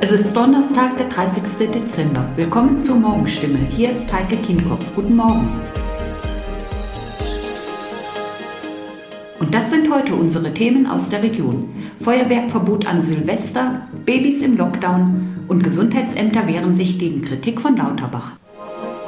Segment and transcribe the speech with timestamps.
[0.00, 1.42] Es ist Donnerstag, der 30.
[1.70, 2.28] Dezember.
[2.36, 3.58] Willkommen zur Morgenstimme.
[3.70, 4.84] Hier ist Heike Kinkopf.
[4.94, 5.48] Guten Morgen.
[9.38, 11.68] Und das sind heute unsere Themen aus der Region.
[12.00, 18.32] Feuerwerkverbot an Silvester, Babys im Lockdown und Gesundheitsämter wehren sich gegen Kritik von Lauterbach.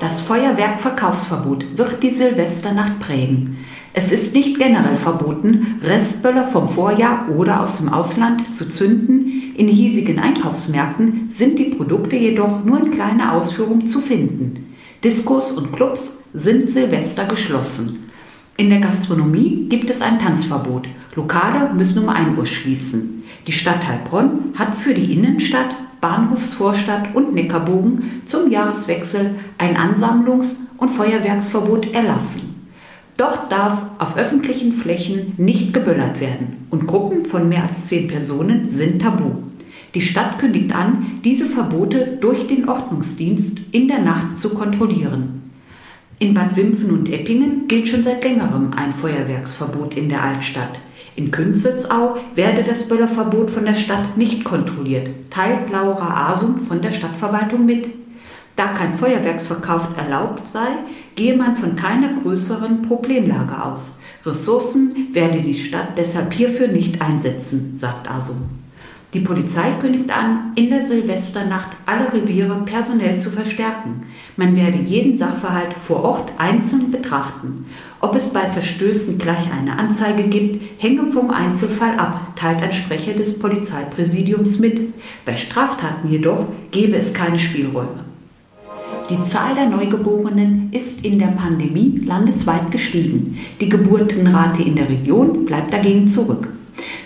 [0.01, 3.59] Das Feuerwerkverkaufsverbot wird die Silvesternacht prägen.
[3.97, 9.55] Es ist nicht generell verboten, Restböller vom Vorjahr oder aus dem Ausland zu zünden.
[9.57, 14.75] In hiesigen Einkaufsmärkten sind die Produkte jedoch nur in kleiner Ausführung zu finden.
[15.05, 18.11] Diskos und Clubs sind Silvester geschlossen.
[18.57, 20.89] In der Gastronomie gibt es ein Tanzverbot.
[21.15, 23.23] Lokale müssen um 1 Uhr schließen.
[23.47, 25.71] Die Stadt Heilbronn hat für die Innenstadt
[26.01, 32.54] Bahnhofsvorstadt und Neckarbogen zum Jahreswechsel ein Ansammlungs- und Feuerwerksverbot erlassen.
[33.17, 38.69] Dort darf auf öffentlichen Flächen nicht geböllert werden und Gruppen von mehr als zehn Personen
[38.71, 39.31] sind tabu.
[39.95, 45.53] Die Stadt kündigt an, diese Verbote durch den Ordnungsdienst in der Nacht zu kontrollieren.
[46.19, 50.81] In Bad Wimpfen und Eppingen gilt schon seit längerem ein Feuerwerksverbot in der Altstadt.
[51.15, 56.91] In Künzelsau werde das Böllerverbot von der Stadt nicht kontrolliert, teilt Laura Asum von der
[56.91, 57.87] Stadtverwaltung mit.
[58.57, 60.69] Da kein Feuerwerksverkauf erlaubt sei,
[61.17, 63.99] gehe man von keiner größeren Problemlage aus.
[64.25, 68.49] Ressourcen werde die Stadt deshalb hierfür nicht einsetzen, sagt Asum.
[69.13, 74.07] Die Polizei kündigt an, in der Silvesternacht alle Reviere personell zu verstärken.
[74.37, 77.67] Man werde jeden Sachverhalt vor Ort einzeln betrachten.
[78.01, 83.13] Ob es bei Verstößen gleich eine Anzeige gibt, hänge vom Einzelfall ab, teilt ein Sprecher
[83.13, 84.93] des Polizeipräsidiums mit.
[85.25, 88.14] Bei Straftaten jedoch gebe es keine Spielräume.
[89.11, 93.39] Die Zahl der Neugeborenen ist in der Pandemie landesweit gestiegen.
[93.61, 96.49] Die Geburtenrate in der Region bleibt dagegen zurück.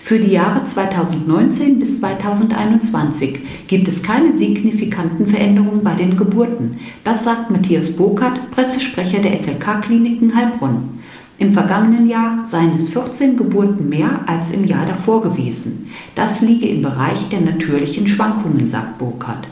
[0.01, 6.79] Für die Jahre 2019 bis 2021 gibt es keine signifikanten Veränderungen bei den Geburten.
[7.03, 11.01] Das sagt Matthias Burkhardt, Pressesprecher der SLK-Kliniken Heilbronn.
[11.37, 15.89] Im vergangenen Jahr seien es 14 Geburten mehr als im Jahr davor gewesen.
[16.15, 19.49] Das liege im Bereich der natürlichen Schwankungen, sagt Burkhardt.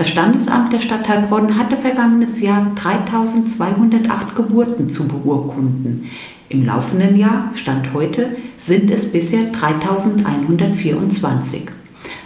[0.00, 6.08] Das Standesamt der Stadt Heilbronn hatte vergangenes Jahr 3208 Geburten zu beurkunden.
[6.48, 11.64] Im laufenden Jahr, Stand heute, sind es bisher 3124.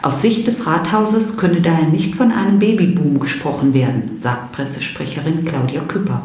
[0.03, 5.81] Aus Sicht des Rathauses könne daher nicht von einem Babyboom gesprochen werden, sagt Pressesprecherin Claudia
[5.81, 6.23] Küpper.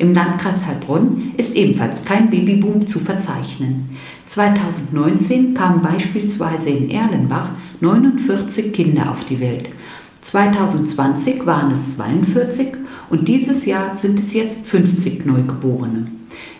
[0.00, 3.96] Im Landkreis Heilbronn ist ebenfalls kein Babyboom zu verzeichnen.
[4.26, 7.50] 2019 kamen beispielsweise in Erlenbach
[7.80, 9.68] 49 Kinder auf die Welt.
[10.22, 12.74] 2020 waren es 42
[13.08, 16.06] und dieses Jahr sind es jetzt 50 Neugeborene.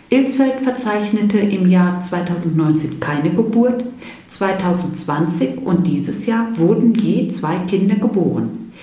[0.09, 3.85] Ilsfeld verzeichnete im Jahr 2019 keine Geburt,
[4.27, 8.73] 2020 und dieses Jahr wurden je zwei Kinder geboren.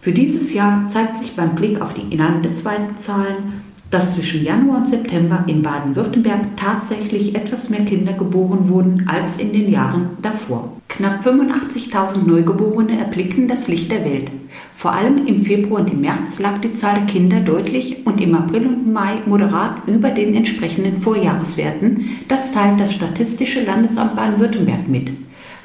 [0.00, 4.88] Für dieses Jahr zeigt sich beim Blick auf die landesweiten Zahlen, dass zwischen Januar und
[4.88, 10.72] September in Baden-Württemberg tatsächlich etwas mehr Kinder geboren wurden als in den Jahren davor.
[10.88, 14.30] Knapp 85.000 Neugeborene erblickten das Licht der Welt.
[14.74, 18.34] Vor allem im Februar und im März lag die Zahl der Kinder deutlich und im
[18.34, 22.18] April und Mai moderat über den entsprechenden Vorjahreswerten.
[22.28, 25.12] Das teilt das Statistische Landesamt Baden-Württemberg mit.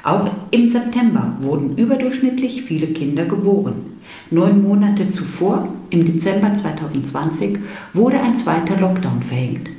[0.02, 4.00] Auch im September wurden überdurchschnittlich viele Kinder geboren.
[4.30, 7.58] Neun Monate zuvor, im Dezember 2020,
[7.92, 9.70] wurde ein zweiter Lockdown verhängt.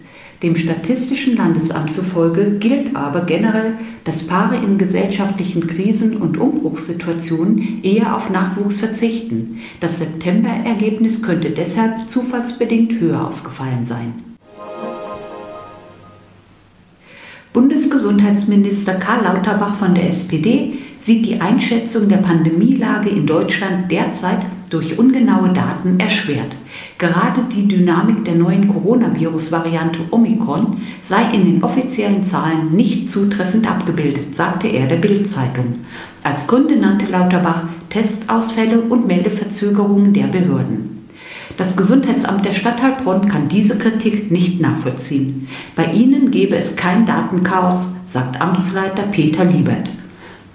[0.42, 8.16] Dem Statistischen Landesamt zufolge gilt aber generell, dass Paare in gesellschaftlichen Krisen und Umbruchssituationen eher
[8.16, 9.62] auf Nachwuchs verzichten.
[9.80, 14.33] Das September-Ergebnis könnte deshalb zufallsbedingt höher ausgefallen sein.
[17.54, 24.40] Bundesgesundheitsminister Karl Lauterbach von der SPD sieht die Einschätzung der Pandemielage in Deutschland derzeit
[24.72, 26.56] durch ungenaue Daten erschwert.
[26.98, 34.34] Gerade die Dynamik der neuen Coronavirus-Variante Omikron sei in den offiziellen Zahlen nicht zutreffend abgebildet,
[34.34, 35.76] sagte er der Bild-Zeitung.
[36.24, 40.93] Als Gründe nannte Lauterbach Testausfälle und Meldeverzögerungen der Behörden.
[41.58, 45.48] Das Gesundheitsamt der Stadt Heilbronn kann diese Kritik nicht nachvollziehen.
[45.76, 49.90] Bei ihnen gebe es kein Datenchaos, sagt Amtsleiter Peter Liebert.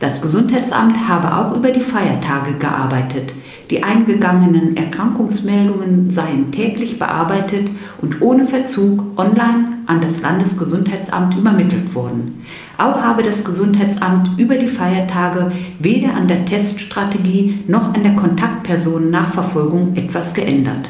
[0.01, 3.33] Das Gesundheitsamt habe auch über die Feiertage gearbeitet.
[3.71, 7.69] Die eingegangenen Erkrankungsmeldungen seien täglich bearbeitet
[8.01, 12.45] und ohne Verzug online an das Landesgesundheitsamt übermittelt worden.
[12.79, 19.97] Auch habe das Gesundheitsamt über die Feiertage weder an der Teststrategie noch an der Kontaktpersonennachverfolgung
[19.97, 20.89] etwas geändert.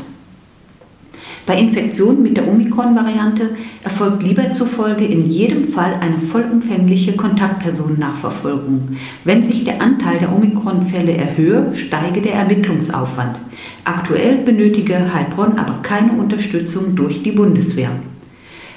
[1.49, 8.99] Bei Infektionen mit der Omikron-Variante erfolgt lieber zufolge in jedem Fall eine vollumfängliche Kontaktpersonennachverfolgung.
[9.25, 13.39] Wenn sich der Anteil der Omikron-Fälle erhöhe, steige der Ermittlungsaufwand.
[13.85, 17.93] Aktuell benötige Heilbronn aber keine Unterstützung durch die Bundeswehr.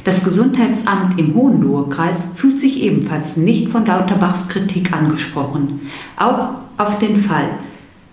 [0.06, 5.82] Das Gesundheitsamt im Hohenlohe-Kreis fühlt sich ebenfalls nicht von Lauterbachs Kritik angesprochen.
[6.16, 7.50] Auch auf den Fall,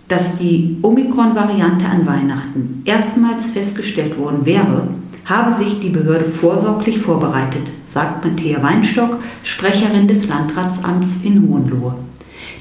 [0.09, 4.89] dass die Omikron-Variante an Weihnachten erstmals festgestellt worden wäre,
[5.27, 11.95] habe sich die Behörde vorsorglich vorbereitet, sagt Matthäa Weinstock, Sprecherin des Landratsamts in Hohenlohe.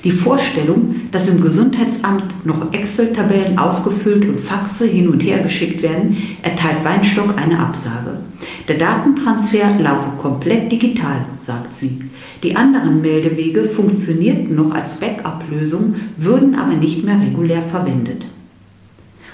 [0.03, 6.17] Die Vorstellung, dass im Gesundheitsamt noch Excel-Tabellen ausgefüllt und Faxe hin und her geschickt werden,
[6.44, 8.19] erteilt Weinstock eine Absage.
[8.67, 12.01] Der Datentransfer laufe komplett digital, sagt sie.
[12.44, 18.25] Die anderen Meldewege funktionierten noch als Backup-Lösung, würden aber nicht mehr regulär verwendet.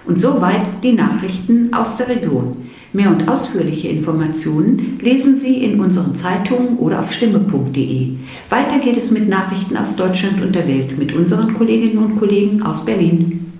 [0.05, 2.62] Und soweit die Nachrichten aus der Region.
[2.93, 8.11] Mehr und ausführliche Informationen lesen Sie in unseren Zeitungen oder auf stimme.de.
[8.49, 12.61] Weiter geht es mit Nachrichten aus Deutschland und der Welt mit unseren Kolleginnen und Kollegen
[12.61, 13.51] aus Berlin.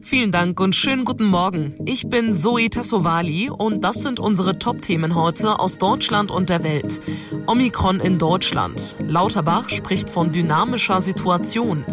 [0.00, 1.74] Vielen Dank und schönen guten Morgen.
[1.84, 7.02] Ich bin Zoe Tassovali und das sind unsere Top-Themen heute aus Deutschland und der Welt.
[7.46, 8.96] Omikron in Deutschland.
[9.06, 11.84] Lauterbach spricht von dynamischer Situation.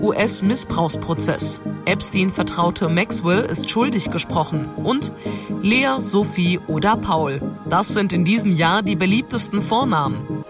[0.00, 1.60] US-Missbrauchsprozess.
[1.86, 4.68] Epstein-Vertraute Maxwell ist schuldig gesprochen.
[4.82, 5.12] Und
[5.62, 7.40] Lea, Sophie oder Paul.
[7.68, 10.44] Das sind in diesem Jahr die beliebtesten Vornamen.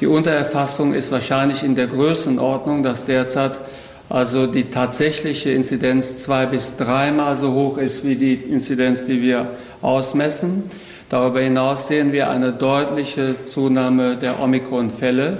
[0.00, 3.60] Die Untererfassung ist wahrscheinlich in der Größenordnung, dass derzeit
[4.08, 9.46] also die tatsächliche Inzidenz zwei bis dreimal so hoch ist wie die Inzidenz, die wir
[9.80, 10.64] ausmessen.
[11.08, 15.38] Darüber hinaus sehen wir eine deutliche Zunahme der Omikron-Fälle,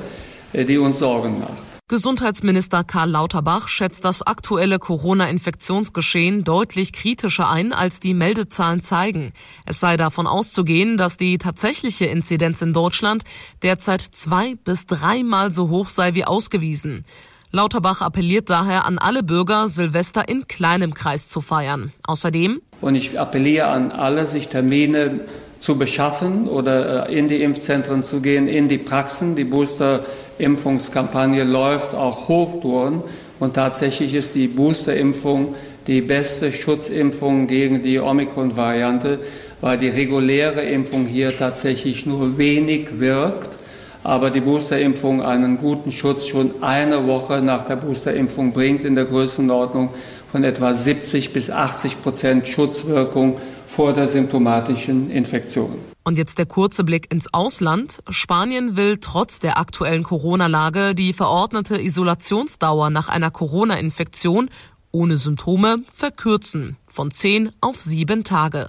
[0.52, 1.73] die uns Sorgen macht.
[1.86, 9.34] Gesundheitsminister Karl Lauterbach schätzt das aktuelle Corona-Infektionsgeschehen deutlich kritischer ein, als die Meldezahlen zeigen.
[9.66, 13.24] Es sei davon auszugehen, dass die tatsächliche Inzidenz in Deutschland
[13.62, 17.04] derzeit zwei bis dreimal so hoch sei wie ausgewiesen.
[17.50, 21.92] Lauterbach appelliert daher an alle Bürger, Silvester in kleinem Kreis zu feiern.
[22.02, 25.20] Außerdem und ich appelliere an alle, sich Termine
[25.64, 29.34] zu beschaffen oder äh, in die Impfzentren zu gehen, in die Praxen.
[29.34, 33.02] Die Booster-Impfungskampagne läuft auch Hochtouren
[33.40, 35.54] und tatsächlich ist die Boosterimpfung
[35.86, 39.20] die beste Schutzimpfung gegen die Omikron-Variante,
[39.62, 43.56] weil die reguläre Impfung hier tatsächlich nur wenig wirkt
[44.04, 49.06] aber die Boosterimpfung einen guten Schutz schon eine Woche nach der Boosterimpfung bringt in der
[49.06, 49.88] Größenordnung
[50.30, 53.38] von etwa 70 bis 80 Prozent Schutzwirkung
[53.74, 55.74] vor der symptomatischen Infektion.
[56.04, 58.02] Und jetzt der kurze Blick ins Ausland.
[58.08, 64.48] Spanien will trotz der aktuellen Corona-Lage die verordnete Isolationsdauer nach einer Corona-Infektion
[64.92, 68.68] ohne Symptome verkürzen von zehn auf sieben Tage.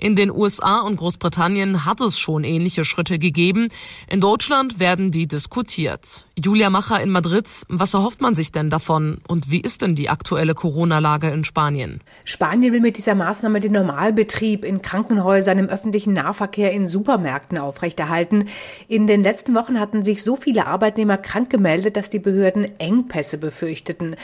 [0.00, 3.68] In den USA und Großbritannien hat es schon ähnliche Schritte gegeben.
[4.08, 6.26] In Deutschland werden die diskutiert.
[6.38, 10.08] Julia Macher in Madrid, was erhofft man sich denn davon und wie ist denn die
[10.08, 12.00] aktuelle Corona-Lage in Spanien?
[12.24, 18.48] Spanien will mit dieser Maßnahme den Normalbetrieb in Krankenhäusern, im öffentlichen Nahverkehr, in Supermärkten aufrechterhalten.
[18.88, 23.36] In den letzten Wochen hatten sich so viele Arbeitnehmer krank gemeldet, dass die Behörden Engpässe
[23.36, 24.16] befürchteten.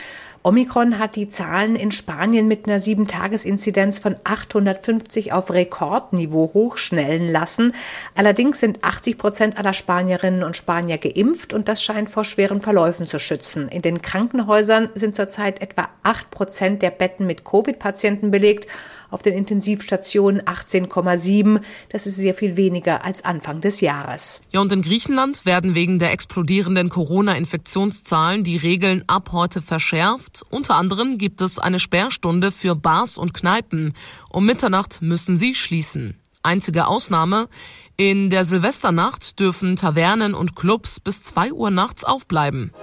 [0.46, 7.74] Omikron hat die Zahlen in Spanien mit einer 7-Tages-Inzidenz von 850 auf Rekordniveau hochschnellen lassen.
[8.14, 13.06] Allerdings sind 80 Prozent aller Spanierinnen und Spanier geimpft und das scheint vor schweren Verläufen
[13.06, 13.66] zu schützen.
[13.66, 18.68] In den Krankenhäusern sind zurzeit etwa 8 Prozent der Betten mit Covid-Patienten belegt
[19.16, 21.62] auf den Intensivstationen 18,7.
[21.88, 24.42] Das ist sehr viel weniger als Anfang des Jahres.
[24.52, 30.42] Ja, und in Griechenland werden wegen der explodierenden Corona-Infektionszahlen die Regeln ab heute verschärft.
[30.50, 33.94] Unter anderem gibt es eine Sperrstunde für Bars und Kneipen.
[34.28, 36.20] Um Mitternacht müssen sie schließen.
[36.42, 37.48] Einzige Ausnahme,
[37.96, 42.74] in der Silvesternacht dürfen Tavernen und Clubs bis zwei Uhr nachts aufbleiben.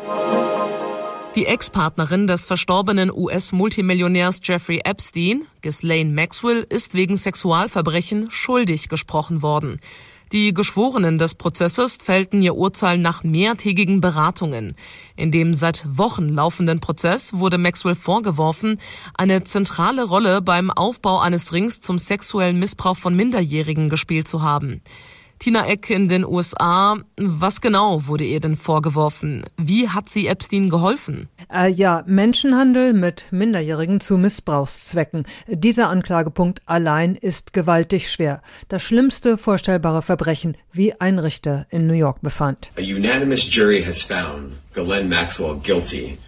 [1.36, 9.80] Die Ex-Partnerin des verstorbenen US-Multimillionärs Jeffrey Epstein, Ghislaine Maxwell, ist wegen Sexualverbrechen schuldig gesprochen worden.
[10.32, 14.76] Die Geschworenen des Prozesses fällten ihr Urteil nach mehrtägigen Beratungen.
[15.16, 18.80] In dem seit Wochen laufenden Prozess wurde Maxwell vorgeworfen,
[19.16, 24.82] eine zentrale Rolle beim Aufbau eines Rings zum sexuellen Missbrauch von Minderjährigen gespielt zu haben.
[25.44, 26.96] Tina Eck in den USA.
[27.18, 29.44] Was genau wurde ihr denn vorgeworfen?
[29.58, 31.28] Wie hat sie Epstein geholfen?
[31.54, 35.28] Äh, ja, Menschenhandel mit Minderjährigen zu Missbrauchszwecken.
[35.48, 38.42] Dieser Anklagepunkt allein ist gewaltig schwer.
[38.70, 42.72] Das schlimmste vorstellbare Verbrechen, wie ein Richter in New York befand.
[42.78, 46.20] A unanimous jury has found Ghislaine Maxwell guilty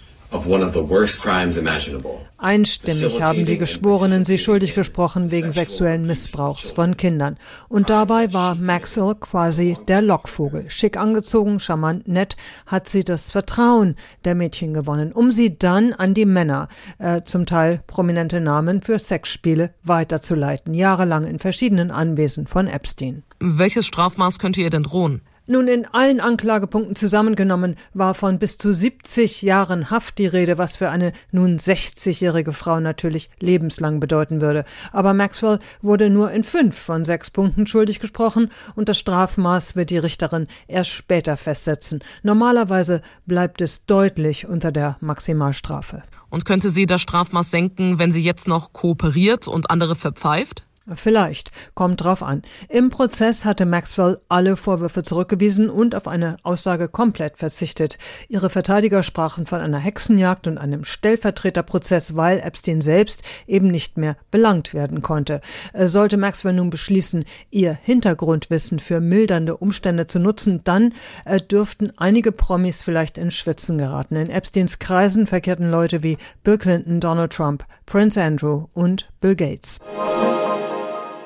[2.37, 7.37] Einstimmig haben die Geschworenen sie schuldig gesprochen wegen sexuellen Missbrauchs von Kindern.
[7.69, 10.69] Und dabei war Maxwell quasi der Lockvogel.
[10.69, 16.13] Schick angezogen, charmant, nett, hat sie das Vertrauen der Mädchen gewonnen, um sie dann an
[16.13, 16.67] die Männer,
[16.99, 20.73] äh, zum Teil prominente Namen für Sexspiele, weiterzuleiten.
[20.73, 23.23] Jahrelang in verschiedenen Anwesen von Epstein.
[23.39, 25.21] Welches Strafmaß könnte ihr denn drohen?
[25.47, 30.77] Nun, in allen Anklagepunkten zusammengenommen war von bis zu 70 Jahren Haft die Rede, was
[30.77, 34.65] für eine nun 60-jährige Frau natürlich lebenslang bedeuten würde.
[34.91, 39.91] Aber Maxwell wurde nur in fünf von sechs Punkten schuldig gesprochen und das Strafmaß wird
[39.91, 42.03] die Richterin erst später festsetzen.
[42.23, 46.01] Normalerweise bleibt es deutlich unter der Maximalstrafe.
[46.29, 50.64] Und könnte sie das Strafmaß senken, wenn sie jetzt noch kooperiert und andere verpfeift?
[50.93, 52.43] Vielleicht, kommt drauf an.
[52.69, 57.97] Im Prozess hatte Maxwell alle Vorwürfe zurückgewiesen und auf eine Aussage komplett verzichtet.
[58.27, 64.15] Ihre Verteidiger sprachen von einer Hexenjagd und einem Stellvertreterprozess, weil Epstein selbst eben nicht mehr
[64.29, 65.41] belangt werden konnte.
[65.73, 70.93] Äh, sollte Maxwell nun beschließen, ihr Hintergrundwissen für mildernde Umstände zu nutzen, dann
[71.25, 74.17] äh, dürften einige Promis vielleicht in Schwitzen geraten.
[74.17, 79.79] In Epsteins Kreisen verkehrten Leute wie Bill Clinton, Donald Trump, Prince Andrew und Bill Gates.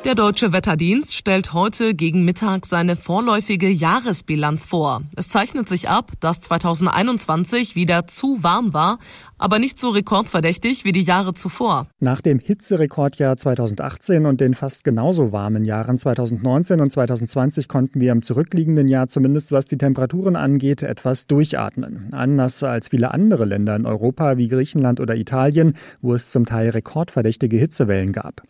[0.06, 5.02] Der Deutsche Wetterdienst stellt heute gegen Mittag seine vorläufige Jahresbilanz vor.
[5.18, 9.00] Es zeichnet sich ab, dass 2021 wieder zu warm war,
[9.38, 11.88] aber nicht so rekordverdächtig wie die Jahre zuvor.
[12.00, 18.14] Nach dem Hitzerekordjahr 2018 und den fast genauso warmen Jahren 2019 und 2020 konnten wir
[18.14, 22.14] im zurückliegenden Jahr zumindest was die Temperaturen angeht etwas durchatmen.
[22.14, 26.70] Anders als viele andere Länder in Europa wie Griechenland oder Italien, wo es zum Teil
[26.70, 28.44] rekordverdächtige Hitzewellen gab.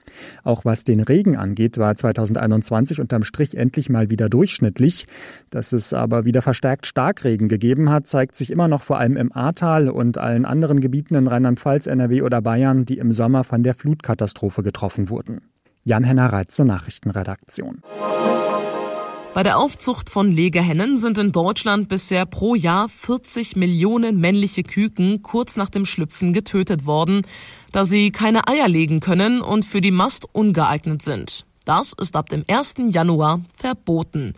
[0.44, 5.08] Auch was den Regen angeht, war 2021 unterm Strich endlich mal wieder durchschnittlich.
[5.50, 9.32] Dass es aber wieder verstärkt Starkregen gegeben hat, zeigt sich immer noch vor allem im
[9.32, 13.76] Ahrtal und allen anderen Gebieten in Rheinland-Pfalz, NRW oder Bayern, die im Sommer von der
[13.76, 15.40] Flutkatastrophe getroffen wurden.
[15.84, 17.82] Jan-Henner Reitze, Nachrichtenredaktion.
[19.40, 25.22] Bei der Aufzucht von Legehennen sind in Deutschland bisher pro Jahr 40 Millionen männliche Küken
[25.22, 27.22] kurz nach dem Schlüpfen getötet worden,
[27.72, 31.46] da sie keine Eier legen können und für die Mast ungeeignet sind.
[31.64, 32.74] Das ist ab dem 1.
[32.90, 34.34] Januar verboten.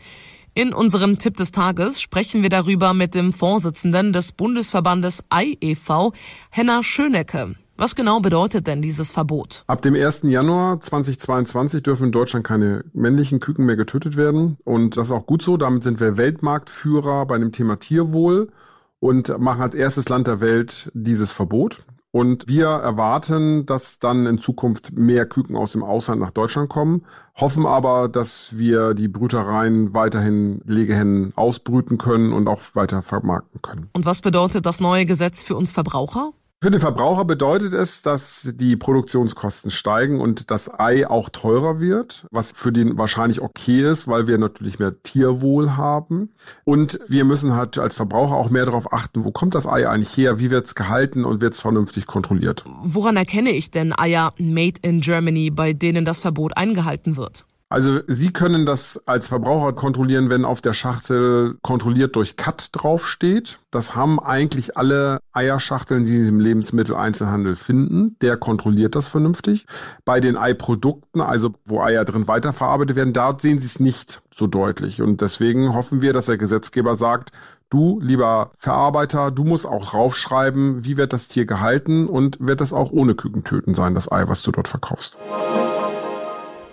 [0.54, 6.12] In unserem Tipp des Tages sprechen wir darüber mit dem Vorsitzenden des Bundesverbandes IEV,
[6.52, 7.56] Henna Schönecke.
[7.82, 9.64] Was genau bedeutet denn dieses Verbot?
[9.66, 10.22] Ab dem 1.
[10.26, 14.58] Januar 2022 dürfen in Deutschland keine männlichen Küken mehr getötet werden.
[14.66, 15.58] Und das ist auch gut so.
[15.58, 18.52] Damit sind wir Weltmarktführer bei dem Thema Tierwohl
[19.00, 21.84] und machen als erstes Land der Welt dieses Verbot.
[22.12, 27.08] Und wir erwarten, dass dann in Zukunft mehr Küken aus dem Ausland nach Deutschland kommen,
[27.36, 33.90] hoffen aber, dass wir die Brütereien weiterhin Legehennen ausbrüten können und auch weiter vermarkten können.
[33.94, 36.34] Und was bedeutet das neue Gesetz für uns Verbraucher?
[36.64, 42.28] Für den Verbraucher bedeutet es, dass die Produktionskosten steigen und das Ei auch teurer wird,
[42.30, 46.30] was für den wahrscheinlich okay ist, weil wir natürlich mehr Tierwohl haben.
[46.64, 50.16] Und wir müssen halt als Verbraucher auch mehr darauf achten, wo kommt das Ei eigentlich
[50.16, 52.64] her, wie wird es gehalten und wird es vernünftig kontrolliert.
[52.84, 57.48] Woran erkenne ich denn Eier made in Germany, bei denen das Verbot eingehalten wird?
[57.72, 63.60] Also Sie können das als Verbraucher kontrollieren, wenn auf der Schachtel kontrolliert durch Cut draufsteht.
[63.72, 68.18] Das haben eigentlich alle Eierschachteln, die Sie im Lebensmitteleinzelhandel finden.
[68.20, 69.68] Der kontrolliert das vernünftig.
[70.04, 74.48] Bei den Eiprodukten, also wo Eier drin weiterverarbeitet werden, dort sehen Sie es nicht so
[74.48, 75.02] deutlich.
[75.02, 77.32] Und deswegen hoffen wir, dass der Gesetzgeber sagt,
[77.70, 82.74] Du, lieber Verarbeiter, du musst auch draufschreiben, wie wird das Tier gehalten und wird das
[82.74, 85.18] auch ohne Kükentöten sein, das Ei, was du dort verkaufst.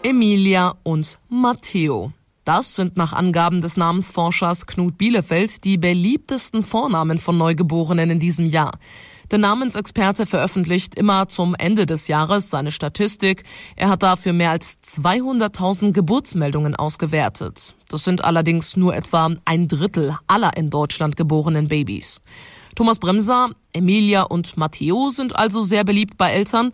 [0.05, 2.13] Emilia und Matteo.
[2.45, 8.47] Das sind nach Angaben des Namensforschers Knut Bielefeld die beliebtesten Vornamen von Neugeborenen in diesem
[8.47, 8.79] Jahr.
[9.33, 13.43] Der Namensexperte veröffentlicht immer zum Ende des Jahres seine Statistik.
[13.77, 17.75] Er hat dafür mehr als 200.000 Geburtsmeldungen ausgewertet.
[17.89, 22.21] Das sind allerdings nur etwa ein Drittel aller in Deutschland geborenen Babys.
[22.79, 26.71] Thomas Bremser, Emilia und Matteo sind also sehr beliebt bei Eltern.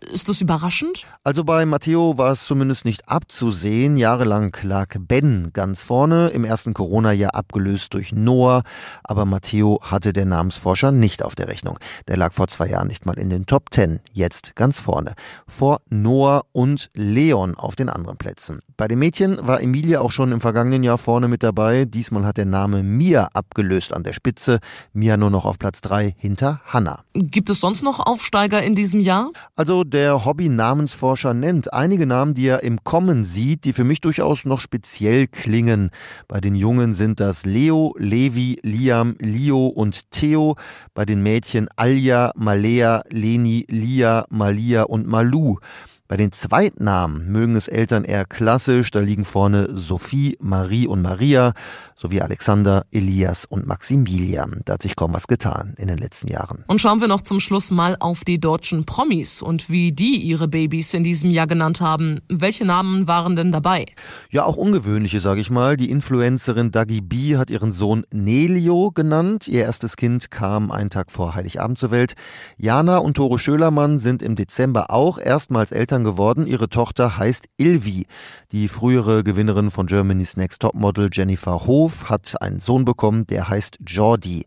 [0.00, 1.06] Ist das überraschend?
[1.24, 3.96] Also bei Matteo war es zumindest nicht abzusehen.
[3.96, 8.62] Jahrelang lag Ben ganz vorne, im ersten Corona-Jahr abgelöst durch Noah.
[9.04, 11.78] Aber Matteo hatte der Namensforscher nicht auf der Rechnung.
[12.08, 15.14] Der lag vor zwei Jahren nicht mal in den Top Ten, jetzt ganz vorne.
[15.46, 18.60] Vor Noah und Leon auf den anderen Plätzen.
[18.76, 21.86] Bei den Mädchen war Emilia auch schon im vergangenen Jahr vorne mit dabei.
[21.86, 24.58] Diesmal hat der Name Mia abgelöst an der Spitze.
[24.92, 27.04] Mia nur noch auf Platz drei hinter Hannah.
[27.14, 29.30] Gibt es sonst noch Aufsteiger in diesem Jahr?
[29.54, 34.44] Also der Hobby-Namensforscher, nennt einige Namen, die er im Kommen sieht, die für mich durchaus
[34.44, 35.90] noch speziell klingen.
[36.28, 40.56] Bei den Jungen sind das Leo, Levi, Liam, Leo und Theo.
[40.94, 45.58] Bei den Mädchen Alja, Malea, Leni, Lia, Malia und Malu.
[46.08, 51.52] Bei den Zweitnamen mögen es Eltern eher klassisch, da liegen vorne Sophie, Marie und Maria
[51.96, 54.60] sowie Alexander, Elias und Maximilian.
[54.64, 56.62] Da hat sich kaum was getan in den letzten Jahren.
[56.68, 60.46] Und schauen wir noch zum Schluss mal auf die deutschen Promis und wie die ihre
[60.46, 62.20] Babys in diesem Jahr genannt haben.
[62.28, 63.86] Welche Namen waren denn dabei?
[64.30, 65.76] Ja, auch ungewöhnliche, sage ich mal.
[65.78, 69.48] Die Influencerin Dagi B hat ihren Sohn Nelio genannt.
[69.48, 72.14] Ihr erstes Kind kam einen Tag vor Heiligabend zur Welt.
[72.58, 76.46] Jana und Tore Schölermann sind im Dezember auch erstmals Eltern geworden.
[76.46, 78.06] Ihre Tochter heißt Ilvi.
[78.52, 83.78] Die frühere Gewinnerin von Germany's Next Topmodel Jennifer Hof hat einen Sohn bekommen, der heißt
[83.86, 84.44] Jordi.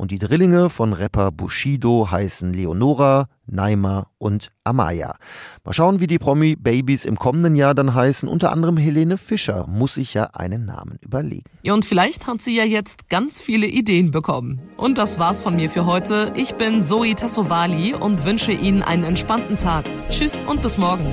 [0.00, 5.16] Und die Drillinge von Rapper Bushido heißen Leonora, Naima und Amaya.
[5.62, 8.26] Mal schauen, wie die Promi-Babys im kommenden Jahr dann heißen.
[8.26, 11.50] Unter anderem Helene Fischer muss sich ja einen Namen überlegen.
[11.64, 14.62] Ja, und vielleicht hat sie ja jetzt ganz viele Ideen bekommen.
[14.78, 16.32] Und das war's von mir für heute.
[16.34, 19.84] Ich bin Zoe Tassovali und wünsche Ihnen einen entspannten Tag.
[20.08, 21.12] Tschüss und bis morgen.